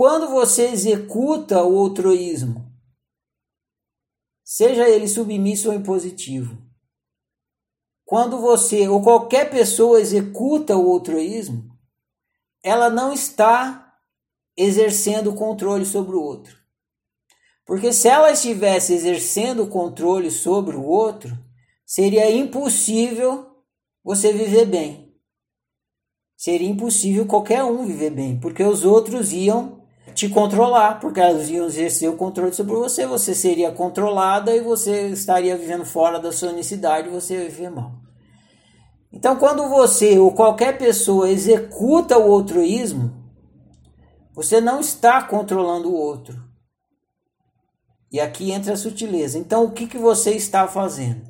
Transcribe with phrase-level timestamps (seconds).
[0.00, 2.64] quando você executa o outroísmo,
[4.42, 6.56] seja ele submisso ou impositivo,
[8.06, 11.78] quando você ou qualquer pessoa executa o outroísmo,
[12.62, 13.94] ela não está
[14.56, 16.56] exercendo controle sobre o outro.
[17.66, 21.38] Porque se ela estivesse exercendo controle sobre o outro,
[21.84, 23.54] seria impossível
[24.02, 25.14] você viver bem.
[26.38, 29.79] Seria impossível qualquer um viver bem, porque os outros iam
[30.14, 35.08] te controlar, porque elas iam exercer o controle sobre você, você seria controlada e você
[35.08, 37.92] estaria vivendo fora da sua unicidade, você ia viver mal.
[39.12, 43.12] Então, quando você ou qualquer pessoa executa o altruísmo,
[44.34, 46.40] você não está controlando o outro.
[48.12, 49.38] E aqui entra a sutileza.
[49.38, 51.28] Então, o que, que você está fazendo?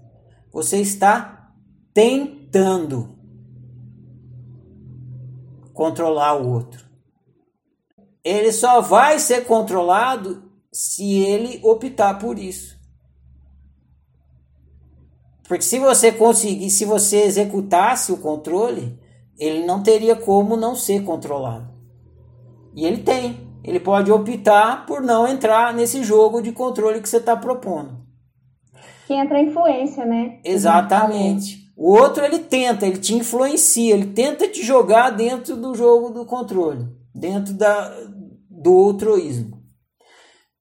[0.53, 1.53] Você está
[1.95, 3.19] tentando
[5.73, 6.90] controlar o outro
[8.25, 10.43] ele só vai ser controlado
[10.73, 12.79] se ele optar por isso.
[15.49, 18.97] Porque se você conseguir, se você executasse o controle,
[19.39, 21.69] ele não teria como não ser controlado.
[22.75, 23.49] E ele tem.
[23.65, 27.99] Ele pode optar por não entrar nesse jogo de controle que você está propondo.
[29.07, 30.39] Que entra a influência, né?
[30.45, 31.59] Exatamente.
[31.77, 36.25] O outro ele tenta, ele te influencia, ele tenta te jogar dentro do jogo do
[36.25, 37.95] controle dentro da,
[38.49, 39.61] do outroísmo.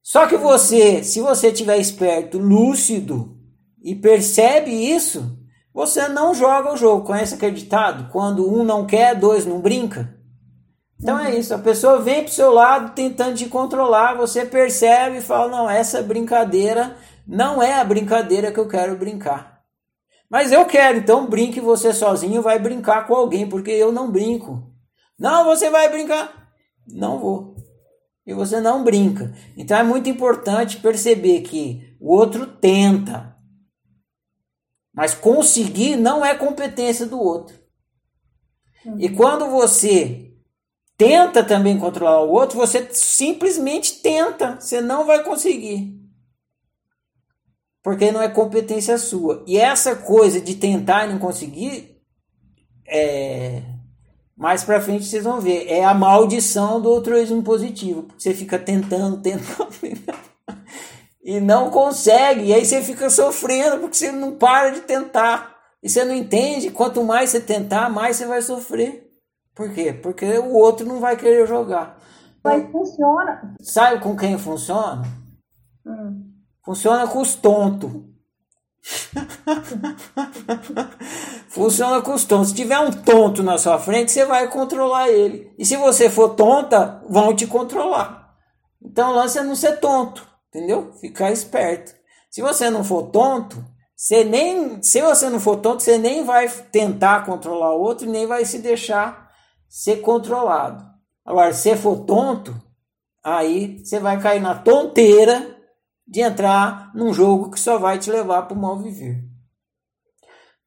[0.02, 3.38] Só que você, se você tiver esperto, lúcido
[3.84, 5.38] e percebe isso,
[5.74, 7.06] você não joga o jogo.
[7.06, 8.12] Conhece aquele ditado?
[8.12, 10.18] Quando um não quer, dois não brinca?
[11.02, 15.22] Então é isso, a pessoa vem pro seu lado tentando te controlar, você percebe e
[15.22, 19.62] fala: "Não, essa brincadeira não é a brincadeira que eu quero brincar".
[20.30, 24.62] Mas eu quero, então brinque você sozinho, vai brincar com alguém, porque eu não brinco.
[25.20, 26.54] Não, você vai brincar.
[26.88, 27.56] Não vou.
[28.26, 29.36] E você não brinca.
[29.58, 33.36] Então é muito importante perceber que o outro tenta.
[34.94, 37.60] Mas conseguir não é competência do outro.
[38.98, 39.16] E uhum.
[39.16, 40.34] quando você
[40.98, 44.60] tenta também controlar o outro, você simplesmente tenta.
[44.60, 46.00] Você não vai conseguir.
[47.84, 49.44] Porque não é competência sua.
[49.48, 52.02] E essa coisa de tentar e não conseguir
[52.86, 53.64] é,
[54.40, 55.68] mais para frente vocês vão ver.
[55.68, 58.08] É a maldição do altruísmo positivo.
[58.18, 59.70] Você fica tentando, tentando,
[61.22, 62.46] e não consegue.
[62.46, 65.58] E aí você fica sofrendo porque você não para de tentar.
[65.84, 66.72] E você não entende.
[66.72, 69.12] Quanto mais você tentar, mais você vai sofrer.
[69.54, 69.92] Por quê?
[69.92, 72.00] Porque o outro não vai querer jogar.
[72.42, 73.56] Mas funciona.
[73.60, 75.04] Sabe com quem funciona?
[75.86, 76.32] Hum.
[76.64, 77.92] Funciona com os tontos.
[81.50, 82.50] Funciona com os tontos.
[82.50, 85.52] Se tiver um tonto na sua frente, você vai controlar ele.
[85.58, 88.36] E se você for tonta, vão te controlar.
[88.82, 90.94] Então o lance é não ser tonto, entendeu?
[91.02, 91.94] Ficar esperto.
[92.30, 93.64] Se você não for tonto,
[93.96, 98.28] você nem, se você não for tonto, você nem vai tentar controlar o outro, nem
[98.28, 99.30] vai se deixar
[99.68, 100.86] ser controlado.
[101.26, 102.56] Agora, se for tonto,
[103.24, 105.58] aí você vai cair na tonteira
[106.08, 109.29] de entrar num jogo que só vai te levar para o mal viver.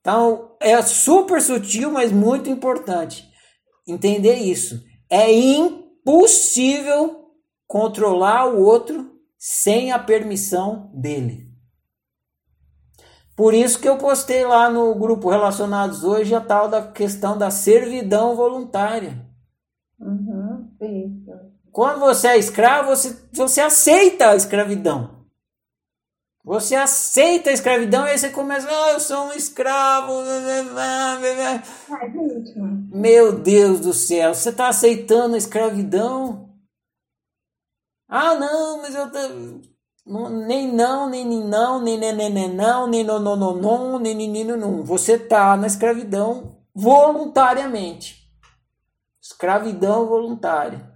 [0.02, 3.32] Então, é super sutil, mas muito importante
[3.86, 4.82] entender isso.
[5.08, 7.30] É impossível
[7.66, 11.50] controlar o outro sem a permissão dele.
[13.36, 17.50] Por isso que eu postei lá no grupo Relacionados hoje a tal da questão da
[17.50, 19.24] servidão voluntária.
[19.98, 20.68] Uhum.
[21.70, 25.21] Quando você é escravo, você, você aceita a escravidão.
[26.44, 30.12] Você aceita a escravidão e aí você começa, ah, eu sou um escravo.
[32.92, 36.50] Meu Deus do céu, você está aceitando a escravidão?
[38.08, 39.08] Ah, não, mas eu
[40.04, 43.98] nem não, nem nem não, nem nem nem nem não, nem não não não não,
[44.00, 44.82] nem nem nem não.
[44.84, 48.28] Você está na escravidão voluntariamente.
[49.22, 50.91] Escravidão voluntária.